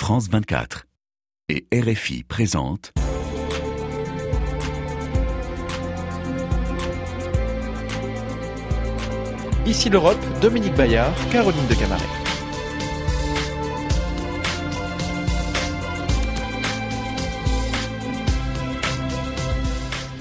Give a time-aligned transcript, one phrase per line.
[0.00, 0.86] France 24
[1.48, 2.92] et RFI présente
[9.66, 12.27] Ici l'Europe, Dominique Bayard, Caroline de Camaret.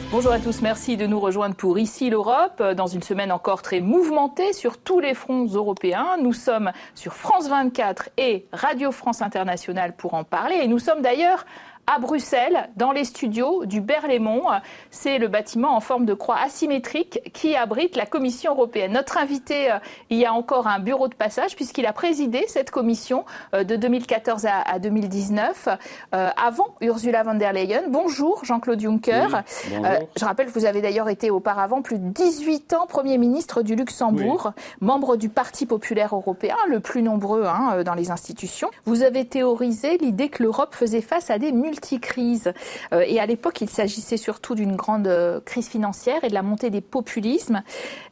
[0.10, 3.82] Bonjour à tous, merci de nous rejoindre pour Ici l'Europe, dans une semaine encore très
[3.82, 6.16] mouvementée sur tous les fronts européens.
[6.24, 11.02] Nous sommes sur France 24 et Radio France Internationale pour en parler et nous sommes
[11.02, 11.46] d'ailleurs
[11.90, 14.44] à Bruxelles, dans les studios du Berlaymont.
[14.92, 18.92] C'est le bâtiment en forme de croix asymétrique qui abrite la Commission européenne.
[18.92, 19.78] Notre invité, euh,
[20.10, 23.24] il y a encore un bureau de passage puisqu'il a présidé cette commission
[23.56, 25.70] euh, de 2014 à 2019
[26.14, 27.84] euh, avant Ursula von der Leyen.
[27.88, 29.44] Bonjour Jean-Claude Juncker.
[29.72, 33.78] je rappelle que vous avez d'ailleurs été auparavant plus de 18 ans Premier ministre du
[33.78, 38.70] Luxembourg, membre du Parti populaire européen, le plus nombreux hein, dans les institutions.
[38.84, 42.54] Vous avez théorisé l'idée que l'Europe faisait face à des multiples multi-crises.
[42.94, 46.42] Euh, et à l'époque, il s'agissait surtout d'une grande euh, crise financière et de la
[46.42, 47.62] montée des populismes.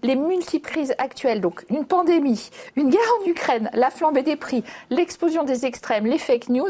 [0.03, 5.44] Les multi-crises actuelles, donc une pandémie, une guerre en Ukraine, la flambée des prix, l'explosion
[5.44, 6.69] des extrêmes, les fake news,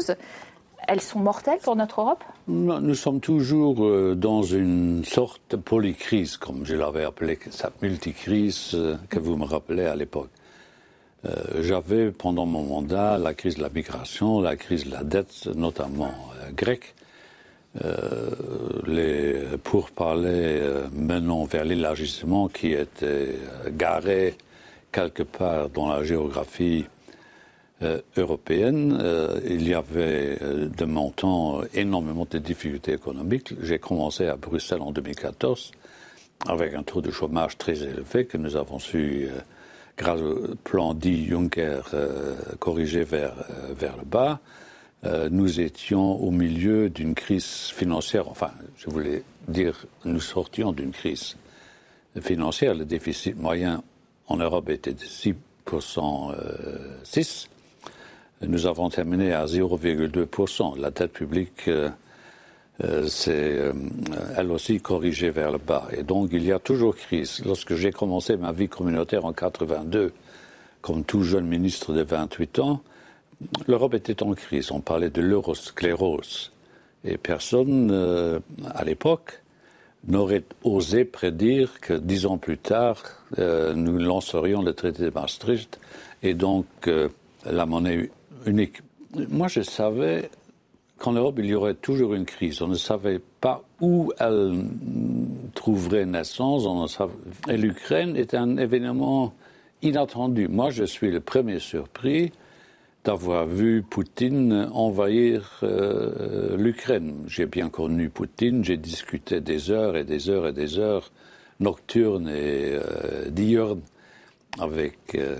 [0.88, 2.22] elles sont mortelles pour notre Europe?
[2.46, 8.76] Nous sommes toujours euh, dans une sorte de polycrise, comme je l'avais appelé, cette multicrise
[9.10, 10.30] que vous me rappelez à l'époque.
[11.60, 16.14] J'avais pendant mon mandat la crise de la migration, la crise de la dette, notamment
[16.54, 16.94] grec.
[17.84, 18.30] Euh,
[18.86, 24.34] les pourparlers euh, menant vers l'élargissement qui était euh, garé
[24.92, 26.86] quelque part dans la géographie
[28.16, 28.98] européenne.
[29.44, 33.52] il y avait de mon temps énormément de difficultés économiques.
[33.60, 35.72] J'ai commencé à Bruxelles en 2014
[36.48, 39.28] avec un taux de chômage très élevé que nous avons su,
[39.96, 41.82] grâce au plan dit Juncker,
[42.58, 43.34] corriger vers,
[43.74, 44.40] vers le bas.
[45.04, 48.28] Euh, nous étions au milieu d'une crise financière.
[48.28, 51.36] Enfin, je voulais dire, nous sortions d'une crise
[52.20, 52.74] financière.
[52.74, 53.82] Le déficit moyen
[54.26, 56.34] en Europe était de 6%,
[57.04, 57.48] 6.
[58.42, 60.78] Euh, nous avons terminé à 0,2%.
[60.78, 61.90] La dette publique euh,
[63.08, 63.72] s'est
[64.36, 65.88] elle aussi corrigée vers le bas.
[65.96, 67.42] Et donc, il y a toujours crise.
[67.44, 70.12] Lorsque j'ai commencé ma vie communautaire en 82,
[70.82, 72.82] comme tout jeune ministre de 28 ans,
[73.66, 74.70] l'Europe était en crise.
[74.70, 76.52] On parlait de l'eurosclérose.
[77.04, 78.40] Et personne, euh,
[78.74, 79.42] à l'époque,
[80.06, 83.02] n'aurait osé prédire que dix ans plus tard,
[83.38, 85.80] euh, nous lancerions le traité de Maastricht
[86.22, 87.08] et donc euh,
[87.44, 88.10] la monnaie
[88.44, 88.78] unique.
[89.28, 90.30] Moi, je savais
[90.98, 92.62] qu'en Europe, il y aurait toujours une crise.
[92.62, 94.64] On ne savait pas où elle
[95.54, 96.66] trouverait naissance.
[97.48, 99.34] Et l'Ukraine est un événement
[99.82, 100.48] inattendu.
[100.48, 102.32] Moi, je suis le premier surpris
[103.04, 107.24] d'avoir vu Poutine envahir euh, l'Ukraine.
[107.28, 111.12] J'ai bien connu Poutine, j'ai discuté des heures et des heures et des heures
[111.60, 113.82] nocturnes et euh, diurnes
[114.58, 115.36] avec euh,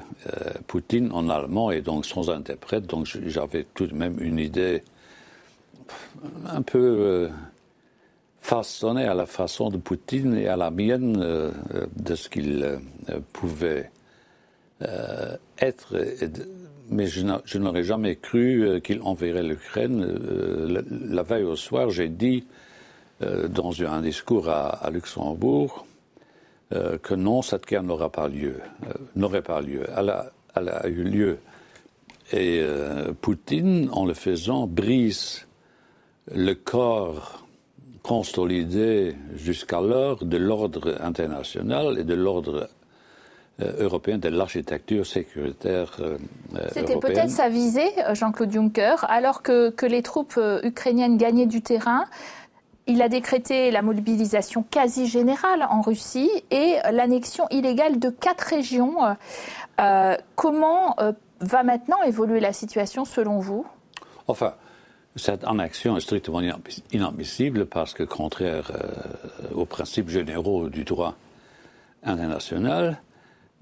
[0.69, 2.87] Poutine en allemand et donc sans interprète.
[2.87, 4.83] Donc j'avais tout de même une idée
[6.47, 7.29] un peu
[8.41, 11.17] façonnée à la façon de Poutine et à la mienne
[11.97, 12.79] de ce qu'il
[13.33, 13.91] pouvait
[15.59, 15.97] être
[16.89, 20.05] mais je n'aurais jamais cru euh, qu'il enverrait l'Ukraine.
[20.05, 22.45] Euh, la, veille au soir, j'ai dit
[23.23, 25.87] euh, dans un discours à, Luxembourg
[26.71, 28.59] que non, cette guerre n'aura pas lieu,
[29.15, 29.85] n'aurait pas lieu.
[29.97, 31.39] Elle a, eu lieu.
[32.33, 32.61] Et
[33.21, 35.46] Poutine, en le faisant, brise
[36.35, 37.45] le corps
[38.03, 42.69] consolidé jusqu'alors de l'ordre international et de l'ordre
[43.61, 46.19] euh, européen de l'architecture sécuritaire euh,
[46.73, 51.63] C'était peut-être sa visée, Jean-Claude Juncker, alors que, que, les troupes euh, ukrainiennes gagnaient du
[51.63, 52.05] terrain.
[52.87, 58.99] Il a décrété la mobilisation quasi générale en Russie et l'annexion illégale de quatre régions.
[60.37, 60.95] comment
[61.41, 63.67] va maintenant évoluer la situation selon vous?
[64.29, 64.55] Enfin,
[65.17, 66.43] cette annexion est strictement
[66.93, 68.71] inadmissible parce que, contraire
[69.55, 71.17] aux principes généraux du droit
[72.03, 73.01] international,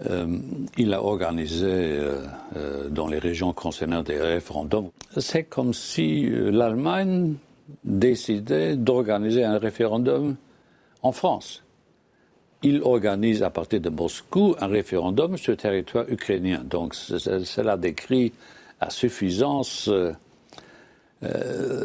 [0.06, 0.38] euh,
[0.76, 2.20] il a organisé euh,
[2.56, 4.90] euh, dans les régions concernées des référendums.
[5.17, 7.34] C'est comme si l'Allemagne
[7.84, 10.37] décidait d'organiser un référendum
[11.02, 11.62] en France.
[12.62, 16.62] Il organise à partir de Moscou un référendum sur le territoire ukrainien.
[16.64, 18.32] Donc cela décrit
[18.81, 19.88] à suffisance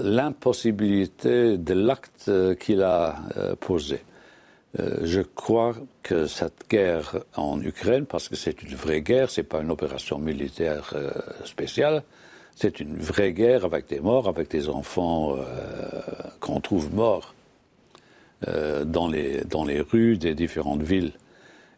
[0.03, 3.15] l'impossibilité de l'acte qu'il a
[3.59, 4.01] posé.
[4.77, 9.43] Euh, je crois que cette guerre en Ukraine, parce que c'est une vraie guerre, c'est
[9.43, 11.09] pas une opération militaire euh,
[11.43, 12.03] spéciale,
[12.55, 15.37] C'est une vraie guerre avec des morts, avec des enfants
[16.41, 17.33] qu'on trouve morts
[18.45, 21.13] dans, les, dans les rues des différentes villes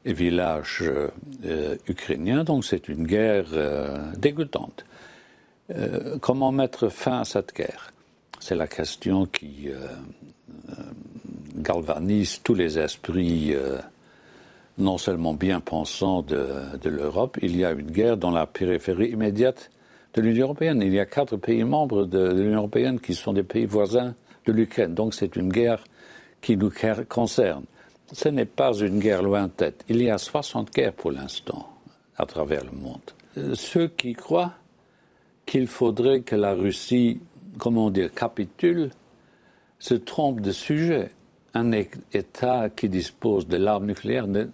[0.05, 0.83] et villages
[1.87, 2.43] ukrainiens.
[2.43, 3.51] Donc c'est une guerre
[4.17, 4.83] dégoûtante.
[6.21, 7.91] Comment mettre fin à cette guerre?
[8.39, 9.69] C'est la question qui
[11.55, 13.77] galvanise tous les esprits euh,
[14.77, 17.37] non seulement bien pensants de, l'Europe.
[17.41, 19.69] Il y a une guerre dans la périphérie immédiate
[20.13, 20.81] de l'Union européenne.
[20.81, 24.15] Il y a quatre pays membres de, l'Union européenne qui sont des pays voisins
[24.45, 24.93] de l'Ukraine.
[24.93, 25.83] Donc c'est une guerre
[26.41, 26.71] qui nous
[27.07, 27.65] concerne.
[28.11, 29.73] Ce n'est pas une guerre lointaine.
[29.87, 31.69] Il y a 60 guerres pour l'instant
[32.17, 32.99] à travers le monde.
[33.37, 34.53] Euh, ceux qui croient
[35.51, 37.19] qu'il faudrait que la Russie,
[37.57, 38.91] comment dire, capitule,
[39.79, 41.11] se trompent de sujet
[41.53, 44.45] un État qui dispose de l'arme nucléaire ne,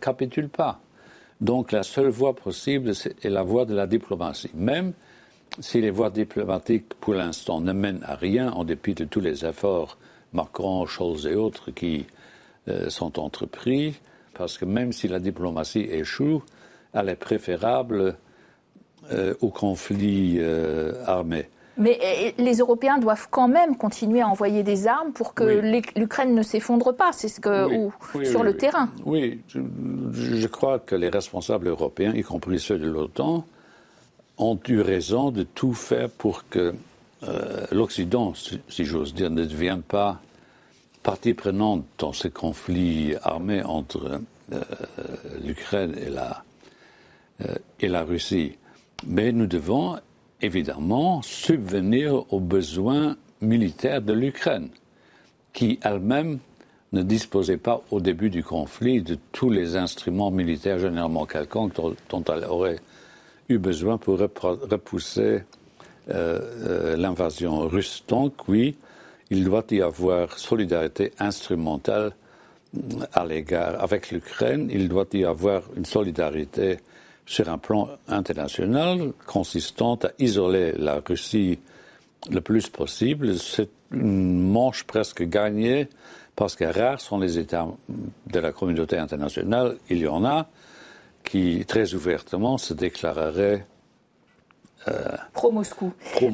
[0.00, 0.80] capitule pas.
[1.42, 2.92] Donc la seule voie possible
[3.22, 4.50] est la voie de la diplomatie.
[4.54, 4.94] Même
[5.58, 9.44] si les voies diplomatiques, pour l'instant, ne mènent à rien, en dépit de tous les
[9.44, 9.98] efforts
[10.32, 12.06] Macron, Scholz et autres qui
[12.68, 14.00] euh, sont entrepris,
[14.32, 16.42] parce que même si la diplomatie échoue,
[16.94, 18.16] elle est préférable
[19.12, 21.46] euh, au conflit euh, armé.
[21.76, 25.44] Mais eh, les Européens doivent quand même continuer à envoyer des armes pour que
[25.96, 27.68] l'Ukraine ne s'effondre pas, c'est ce que
[28.24, 28.90] sur le terrain.
[29.06, 33.46] Oui, je, crois que les responsables européens, y compris ceux de l'OTAN,
[34.36, 36.74] ont eu raison de tout faire pour que
[37.22, 40.20] euh, l'Occident, si, j'ose dire, ne devienne pas
[41.02, 44.20] partie prenante dans ce conflit armé entre
[44.52, 44.60] euh,
[45.42, 46.44] l'Ukraine et la,
[47.42, 48.56] euh, et la Russie.
[49.06, 49.96] Mais nous devons
[50.42, 54.68] évidemment subvenir aux besoins militaires de l'Ukraine,
[55.52, 56.38] qui elle-même
[56.92, 61.74] ne disposait pas au début du conflit de tous les instruments militaires généralement quelconques
[62.08, 62.80] dont, elle aurait
[63.48, 65.42] eu besoin pour repousser
[66.10, 68.02] euh, euh, l'invasion russe.
[68.08, 68.76] Donc oui,
[69.30, 72.12] il doit y avoir solidarité instrumentale
[73.12, 76.78] à l'égard avec l'Ukraine, il doit y avoir une solidarité
[77.30, 81.60] sur un plan international consistant à isoler la Russie
[82.28, 83.38] le plus possible.
[83.38, 85.88] C'est une manche presque gagnée
[86.34, 90.48] parce que rares sont les États de la communauté internationale, il y en a,
[91.22, 93.64] qui très ouvertement se déclareraient
[95.32, 95.92] Pro-Moscou.
[96.22, 96.30] Euh,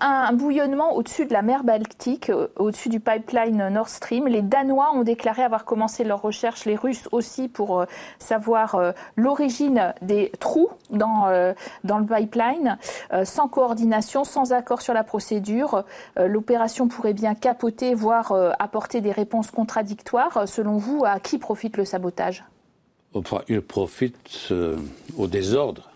[0.00, 4.28] un, bouillonnement au-dessus de la mer Baltique, euh, au-dessus du pipeline Nord Stream.
[4.28, 7.84] Les Danois ont déclaré avoir commencé leurs recherches, les Russes aussi, pour
[8.18, 8.80] savoir
[9.16, 11.54] l'origine des trous dans,
[11.84, 12.78] dans le pipeline.
[13.24, 15.84] sans coordination, sans accord sur la procédure,
[16.16, 20.48] l'opération pourrait bien capoter, voire apporter des réponses contradictoires.
[20.48, 22.44] Selon vous, à qui profite le sabotage?
[23.48, 24.52] Il profite
[25.18, 25.90] au désordre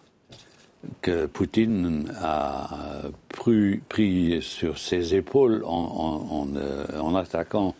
[1.03, 7.75] que Poutine a pris, sur ses épaules en, euh, attaquant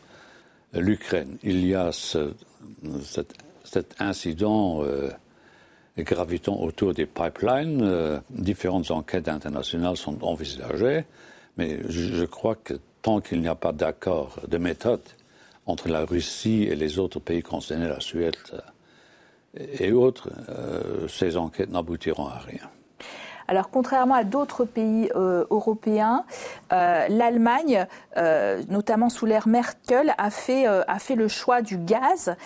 [0.73, 1.37] l'Ukraine.
[1.43, 2.37] Il y a cet,
[3.99, 5.11] incident euh,
[5.99, 7.81] gravitant autour des pipelines.
[7.83, 11.05] Euh, différentes enquêtes internationales sont envisagées,
[11.57, 15.03] mais je, crois que tant qu'il n'y a pas d'accord de méthode
[15.67, 18.37] entre la Russie et les autres pays concernés, la Suède
[19.57, 20.29] et autres,
[21.09, 22.69] ces enquêtes n'aboutiront à rien.
[23.49, 26.25] Alors contrairement à d'autres pays euh, européens,
[26.73, 27.87] euh, l'Allemagne,
[28.17, 32.37] euh, notamment sous l'ère Merkel, a fait, a fait le choix du gaz,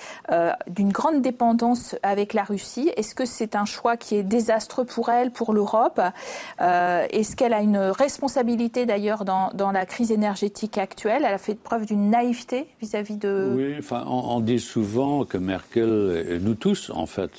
[0.68, 2.90] d'une grande dépendance avec la Russie.
[2.96, 6.00] Est-ce que c'est un choix qui est désastreux pour elle, pour l'Europe?
[6.58, 11.22] Est-ce qu'elle a une responsabilité d'ailleurs dans, dans, la crise énergétique actuelle?
[11.26, 13.52] Elle a fait preuve d'une naïveté vis-à-vis de...
[13.56, 17.30] Oui, enfin, on, dit souvent que Merkel, nous tous en fait,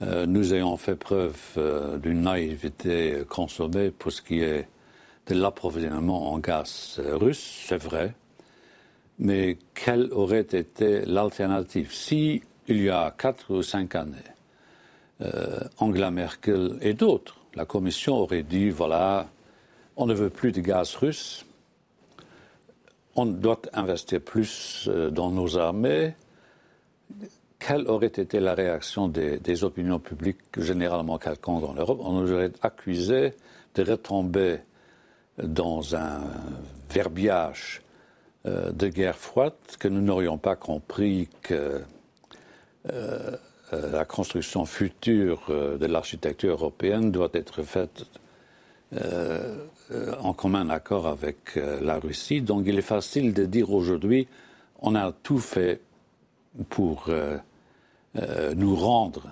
[0.00, 4.68] euh, nous ayons fait preuve euh, d'une naïveté consommée pour ce qui est
[5.26, 8.14] de l'approvisionnement en gaz russe, c'est vrai.
[9.18, 14.16] Mais quelle aurait été l'alternative Si il y a quatre ou cinq années,
[15.20, 19.28] euh, Angela Merkel et d'autres, la Commission aurait dit voilà,
[19.96, 21.44] on ne veut plus de gaz russe,
[23.16, 26.14] on doit investir plus dans nos armées,
[27.58, 32.52] quelle aurait été la réaction des, opinions publiques généralement quelconques en Europe On nous aurait
[32.62, 33.34] accusé
[33.74, 34.58] de retomber
[35.42, 36.20] dans un
[36.90, 37.82] verbiage
[38.46, 41.82] euh, de guerre froide, que nous n'aurions pas compris que
[42.90, 43.36] euh,
[43.72, 48.04] euh, la construction future de l'architecture européenne doit être faite
[50.22, 52.40] en commun accord avec la Russie.
[52.40, 54.26] Donc il est facile de dire aujourd'hui
[54.80, 55.82] on a tout fait
[56.70, 57.10] pour
[58.56, 59.22] nous rendre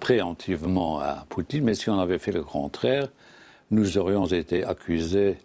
[0.00, 3.08] préemptivement à Poutine, mais si on avait fait le contraire,
[3.70, 5.38] nous aurions été accusés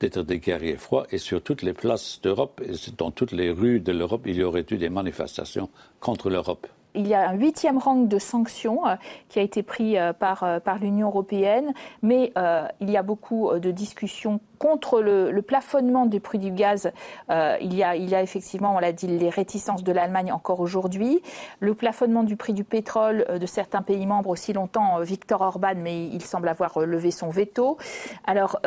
[0.00, 2.62] d'être des guerriers froids et sur toutes les places d'Europe
[2.96, 5.68] dans toutes les rues de l'Europe, il y aurait eu des manifestations
[6.00, 8.96] contre l'Europe il y a un huitième rang de sanctions euh,
[9.28, 12.32] qui a été pris euh, par, euh, par l'Union européenne, mais
[12.80, 16.90] il y a beaucoup de discussions contre le, plafonnement du prix du gaz.
[17.30, 20.60] il, y a, il y a effectivement, on l'a dit, les réticences de l'Allemagne encore
[20.60, 21.20] aujourd'hui.
[21.60, 26.06] Le plafonnement du prix du pétrole de certains pays membres aussi longtemps, Victor Orban, mais
[26.06, 27.78] il semble avoir levé son veto.
[28.26, 28.60] Alors,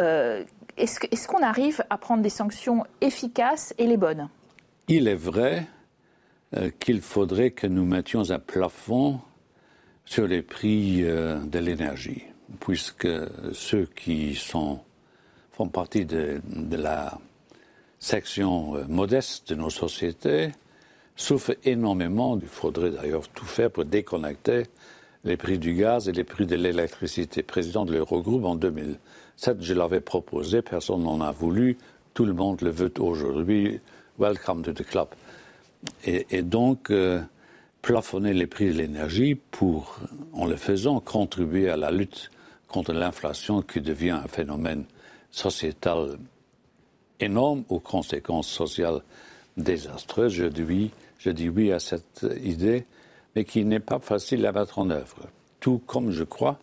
[0.78, 4.30] est-ce qu'on arrive à prendre des sanctions efficaces et les bonnes?
[4.88, 5.68] Il est vrai
[6.80, 9.20] qu'il faudrait que nous mettions un plafond
[10.06, 12.24] sur les prix euh, de l'énergie,
[12.60, 13.08] puisque
[13.54, 14.82] ceux qui font
[15.72, 16.42] partie de,
[16.72, 17.18] la
[18.00, 20.52] section euh, modeste de nos sociétés
[21.16, 22.38] souffrent énormément.
[22.42, 24.64] Il faudrait d'ailleurs tout faire pour déconnecter
[25.24, 27.44] les prix du gaz et les prix de l'électricité.
[27.44, 31.78] Président de l'Eurogroupe en 2007, je l'avais proposé, personne n'en a voulu,
[32.14, 33.80] tout le monde le veut aujourd'hui.
[34.20, 35.08] Welcome to the club
[36.04, 37.22] et, donc euh,
[37.82, 40.00] plafonner les prix de l'énergie pour,
[40.34, 42.32] en le faisant, contribuer à la lutte
[42.68, 44.86] contre l'inflation qui devient un phénomène
[45.32, 46.18] sociétal
[47.20, 49.02] énorme aux conséquences sociales
[49.58, 50.34] désastreuses.
[50.34, 52.86] Je dis, je dis oui à cette idée,
[53.36, 55.28] mais qui n'est pas facile à mettre en œuvre.
[55.60, 56.60] Tout comme je crois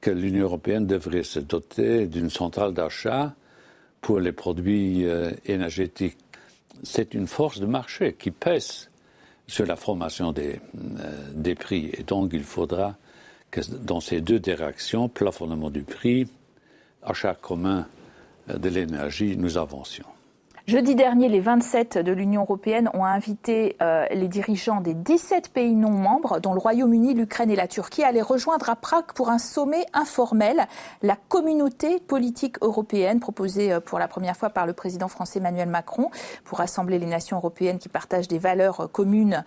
[0.00, 3.34] que l'Union européenne devrait se doter d'une centrale d'achat
[4.00, 6.18] pour les produits euh, énergétiques
[6.82, 8.90] c'est une force de marché qui pèse
[9.46, 11.90] sur la formation des, euh, des prix.
[11.96, 12.96] Et donc, il faudra
[13.50, 16.26] que dans ces deux directions, plafonnement du prix,
[17.02, 17.86] achat commun
[18.50, 20.15] euh, de l'énergie, nous avancions.
[20.66, 25.76] Jeudi dernier, les 27 de l'Union européenne ont invité euh, les dirigeants des 17 pays
[25.76, 29.30] non membres, dont le Royaume-Uni, l'Ukraine et la Turquie, à les rejoindre à Prague pour
[29.30, 30.66] un sommet informel,
[31.02, 35.68] la communauté politique européenne, proposée euh, pour la première fois par le président français Emmanuel
[35.68, 36.10] Macron,
[36.42, 39.44] pour rassembler les nations européennes qui partagent des valeurs euh, communes.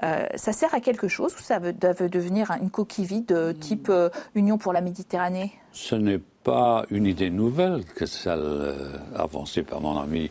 [0.00, 3.92] ça sert à quelque chose ou ça veut, devenir une coquille vide type
[4.34, 5.52] Union pour la Méditerranée?
[5.70, 8.74] Ce n'est pas une idée nouvelle que celle
[9.14, 10.30] avancée par mon ami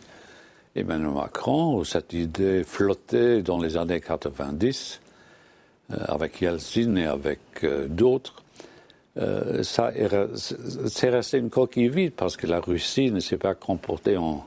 [0.76, 5.00] Emmanuel Macron, où cette idée flottait dans les années 90
[5.90, 8.42] euh, avec Yeltsin et avec euh, d'autres.
[9.16, 14.44] Euh, c'est resté une coquille vide parce que la Russie ne s'est pas comportée en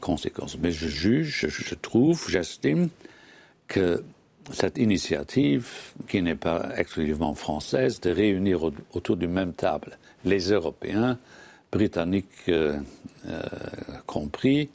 [0.00, 0.58] conséquence.
[0.58, 2.88] Mais je juge, je, trouve, j'estime
[3.68, 4.02] que
[4.52, 5.68] cette initiative,
[6.08, 11.16] qui n'est pas exclusivement française, de réunir autour d'une même table les Européens,
[11.70, 12.50] Britanniques
[14.06, 14.68] compris,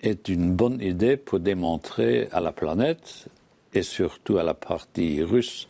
[0.00, 3.26] est une bonne idée pour démontrer à la planète,
[3.74, 5.68] et surtout à la partie russe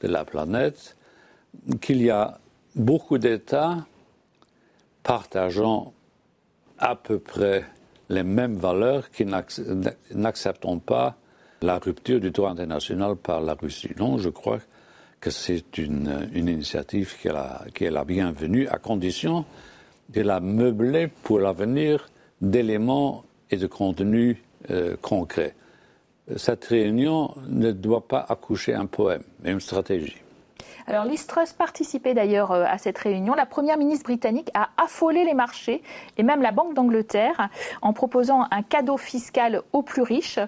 [0.00, 0.96] de la planète,
[1.80, 2.38] qu'il y a
[2.74, 3.84] beaucoup d'États
[5.02, 5.92] partageant
[6.78, 7.64] à peu près
[8.08, 11.16] les mêmes valeurs qui n'acceptent pas
[11.62, 13.92] la rupture du droit international par la Russie.
[13.98, 14.58] Non, je crois
[15.20, 19.46] que c'est une, initiative est, la, qui est la bienvenue, à condition
[20.10, 22.06] de la meubler pour l'avenir
[22.42, 25.54] d'éléments et de contenu euh, concret.
[26.36, 30.16] Cette réunion ne doit pas accoucher un poème, mais une stratégie.
[30.86, 33.34] Alors, Liz Truss participait d'ailleurs euh, à cette réunion.
[33.34, 35.82] La première ministre britannique a affolé les marchés
[36.16, 37.48] et même la Banque d'Angleterre
[37.82, 40.40] en proposant un cadeau fiscal aux plus riches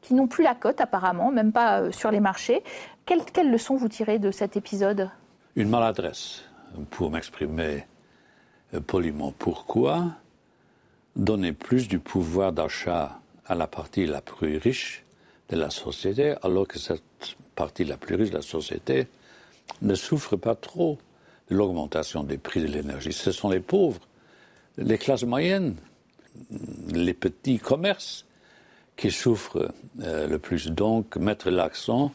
[0.00, 2.62] qui n'ont plus la cote apparemment, même pas euh, sur les marchés.
[3.06, 5.10] Quelle, quelle leçon vous tirez de cet épisode?
[5.56, 6.44] Une maladresse,
[6.90, 7.86] pour m'exprimer
[8.86, 9.32] poliment.
[9.38, 10.04] Pourquoi?
[11.16, 15.04] Donner plus du pouvoir d'achat à la partie la plus riche
[15.50, 17.02] de la société, alors que cette
[17.54, 19.06] partie la plus riche de la société
[19.82, 20.98] ne souffre pas trop
[21.50, 23.12] de l'augmentation des prix de l'énergie.
[23.12, 24.00] Ce sont les pauvres,
[24.78, 25.76] les classes moyennes,
[26.88, 28.24] les petits commerces
[28.96, 30.68] qui souffrent euh, le plus.
[30.68, 32.12] Donc, mettre l'accent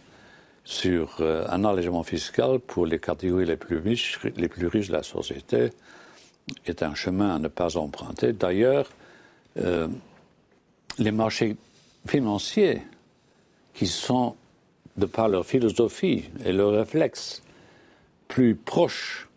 [0.64, 4.94] sur euh, un allègement fiscal pour les catégories les plus riches, les plus riches de
[4.94, 5.72] la société,
[6.66, 8.34] est un chemin à ne pas emprunter.
[8.34, 8.90] D'ailleurs,
[9.58, 9.88] euh,
[10.98, 11.56] les marchés
[12.08, 12.82] financiers,
[13.74, 14.36] qui sont,
[14.98, 17.44] de par leur philosophie et leur réflexe,
[18.28, 19.28] plus proches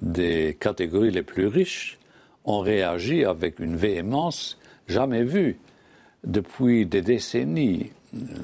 [0.00, 1.98] des catégories les plus riches,
[2.44, 5.58] ont réagi avec une véhémence jamais vue
[6.22, 7.90] depuis des décennies.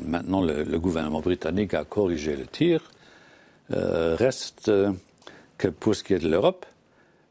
[0.05, 2.91] Maintenant, le, gouvernement britannique a corrigé le tir.
[3.71, 4.71] Euh, reste
[5.57, 6.67] que pour ce qui est de l'Europe,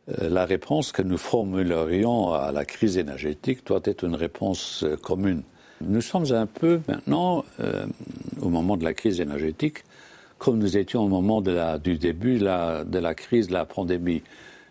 [0.08, 5.44] la réponse que nous formulerions à la crise énergétique doit être une réponse euh, commune.
[5.82, 7.86] Nous sommes un peu maintenant, euh,
[8.42, 9.84] au moment de la crise énergétique,
[10.38, 12.46] comme nous étions au moment du début de
[13.00, 14.24] la crise de la pandémie.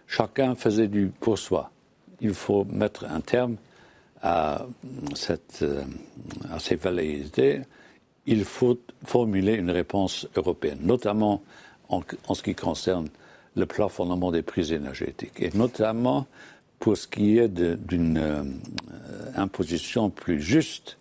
[0.06, 1.70] chacun faisait du pour soi.
[2.20, 3.56] Il faut mettre un terme
[4.20, 4.66] à,
[5.14, 5.64] cette,
[6.52, 7.60] à ces velléités.
[8.26, 11.42] Il faut formuler une réponse européenne, notamment
[11.88, 13.08] en, en ce qui concerne
[13.56, 16.26] le plafonnement des prix énergétiques, et notamment
[16.80, 18.42] pour ce qui est d'une euh,
[19.36, 20.96] imposition plus juste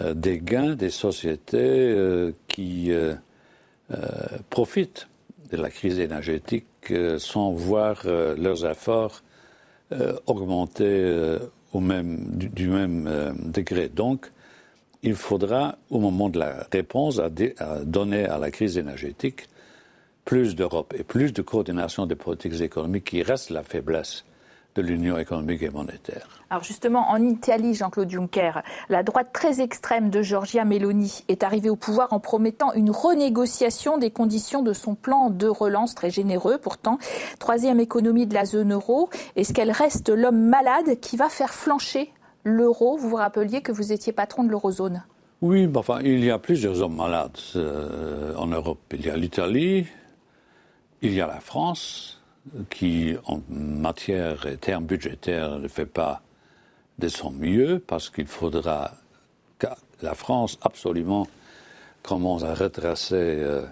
[0.00, 2.90] euh, des gains des sociétés euh, qui
[4.48, 5.08] profitent
[5.50, 9.22] de la crise énergétique sans voir leurs efforts
[10.26, 11.36] augmenter
[11.72, 13.88] au même, du, même degré.
[13.90, 14.32] Donc,
[15.02, 17.28] il faudra, au moment de la réponse à,
[17.58, 19.48] à donner à la crise énergétique,
[20.24, 24.24] plus d'Europe et plus de coordination des politiques économiques qui reste la faiblesse
[24.74, 26.28] de l'Union économique et monétaire.
[26.50, 31.70] Alors justement, en Italie, Jean-Claude Juncker, la droite très extrême de Giorgia Meloni est arrivée
[31.70, 36.58] au pouvoir en promettant une renégociation des conditions de son plan de relance très généreux.
[36.58, 36.98] Pourtant,
[37.38, 42.12] troisième économie de la zone euro, est-ce qu'elle reste l'homme malade qui va faire flancher
[42.42, 42.96] l'euro?
[42.96, 45.04] Vous vous rappeliez que vous étiez patron de l'eurozone?
[45.40, 48.78] Oui, enfin, il y a plusieurs hommes malades euh, en Europe.
[48.92, 49.86] Il y a l'Italie,
[51.04, 52.22] il y a la France,
[52.70, 56.22] qui, en matière et termes budgétaires, ne fait pas
[56.98, 58.92] de son mieux, parce qu'il faudra
[59.58, 59.66] que
[60.00, 61.28] la France absolument
[62.02, 63.62] commence à retracer euh,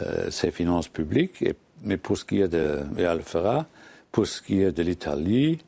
[0.00, 1.44] euh, ses finances publiques.
[1.82, 3.66] Mais pour ce qui est de, et elle le fera,
[4.12, 5.58] pour ce qui est de l'Italie,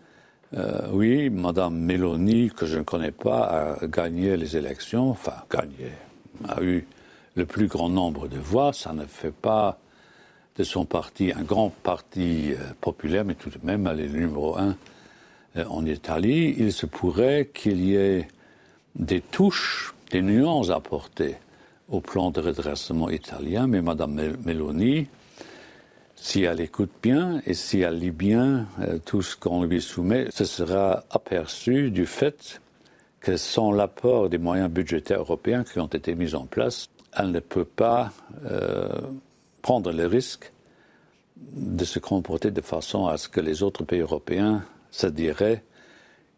[0.56, 5.90] euh, oui, Madame Meloni, que je ne connais pas, a gagné les élections, enfin gagné,
[6.48, 6.86] a eu
[7.34, 8.72] le plus grand nombre de voix.
[8.72, 9.78] Ça ne fait pas
[10.56, 14.20] de son parti, un grand parti euh, populaire, mais tout de même, elle est le
[14.20, 14.76] numéro un
[15.56, 18.28] euh, en Italie, il se pourrait qu'il y ait
[18.94, 21.36] des touches, des nuances apportées
[21.88, 25.08] au plan de redressement italien, mais Mme Meloni,
[26.14, 30.28] si elle écoute bien et si elle lit bien euh, tout ce qu'on lui soumet,
[30.30, 32.60] ce sera aperçu du fait
[33.20, 37.40] que sans l'apport des moyens budgétaires européens qui ont été mis en place, elle ne
[37.40, 38.12] peut pas
[39.64, 40.52] prendre le risque
[41.36, 45.64] de se comporter de façon à ce que les autres pays européens se diraient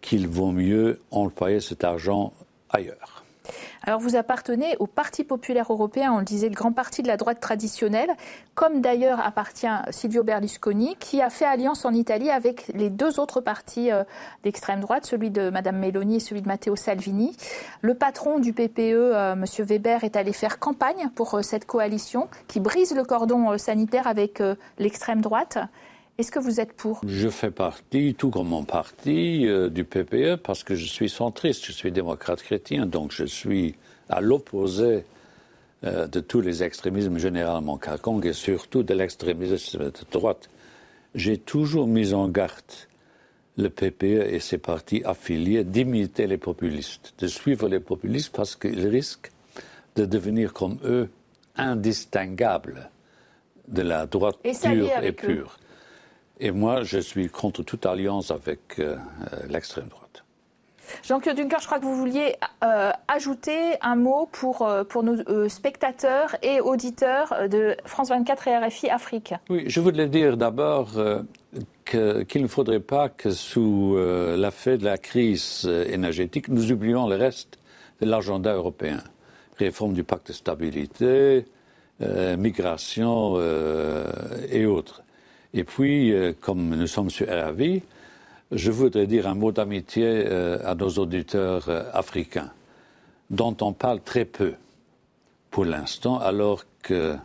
[0.00, 2.32] qu'il vaut mieux employer cet argent
[2.70, 3.15] ailleurs.
[3.88, 7.16] Alors vous appartenez au Parti populaire européen, on le disait, le grand parti de la
[7.16, 8.11] droite traditionnelle,
[8.57, 13.40] comme d'ailleurs appartient Silvio Berlusconi, qui a fait alliance en Italie avec les deux autres
[13.40, 14.03] partis euh,
[14.42, 17.37] d'extrême droite, celui de Madame Meloni et celui de Matteo Salvini.
[17.81, 22.27] Le patron du PPE, euh, Monsieur Weber, est allé faire campagne pour euh, cette coalition
[22.49, 24.42] qui brise le cordon sanitaire avec
[24.79, 25.59] l'extrême droite.
[26.18, 27.00] Est-ce que vous êtes pour?
[27.07, 31.66] Je fais partie, tout comme mon parti, euh, du PPE parce que je suis centriste,
[31.66, 33.74] je suis démocrate chrétien, donc je suis
[34.09, 35.05] à l'opposé
[35.85, 40.48] euh, de tous les extrémismes généralement quelconques et surtout de l'extrémisme de droite.
[41.14, 42.64] J'ai toujours mis en garde
[43.59, 48.87] le PPE et ses partis affiliés d'imiter les populistes, de suivre les populistes parce qu'ils
[48.87, 49.33] risquent
[49.96, 51.11] de devenir comme eux
[51.57, 52.90] indistinguables
[53.68, 55.59] de la droite pure et pure.
[56.38, 58.96] Et moi, je suis contre toute alliance avec euh,
[59.33, 60.03] euh, l'extrême droite.
[61.03, 66.37] Jean-Claude Juncker, je crois que vous vouliez euh, ajouter un mot pour, pour nos spectateurs
[66.42, 69.35] et auditeurs de France 24 et RFI Afrique.
[69.51, 70.90] Oui, je voulais dire d'abord
[71.85, 73.96] qu'il ne faudrait pas que sous
[74.37, 77.59] l'effet de la crise énergétique, nous oublions le reste
[78.01, 79.03] de l'agenda européen.
[79.59, 81.46] Réforme du pacte de stabilité,
[81.99, 83.40] migration
[84.53, 85.03] et autres.
[85.56, 87.80] Et puis, euh, comme nous sommes sur RAV,
[88.52, 92.50] je voudrais dire un mot d'amitié euh, à nos auditeurs euh, africains,
[93.30, 94.52] dont on parle très peu
[95.50, 97.16] pour l'instant, alors que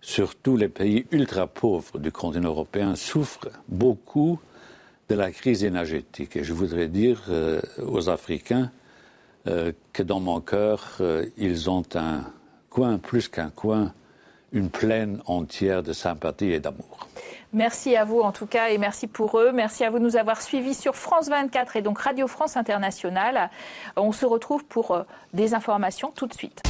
[0.00, 4.40] surtout les pays ultra pauvres du continent européen souffrent beaucoup
[5.08, 6.34] de la crise énergétique.
[6.34, 7.22] Et je voudrais dire
[7.78, 8.70] aux Africains
[9.44, 11.00] que dans mon cœur,
[11.36, 12.24] ils ont un
[12.70, 13.92] coin, plus qu'un coin,
[14.52, 17.09] une plaine entière de sympathie et d'amour.
[17.52, 19.50] Merci à vous en tout cas et merci pour eux.
[19.52, 23.50] Merci à vous de nous avoir suivis sur France 24 et donc Radio France Internationale.
[23.96, 26.62] On se retrouve pour euh, des informations tout de suite.